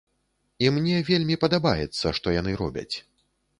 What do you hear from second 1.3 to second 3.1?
падабаецца, што яны робяць.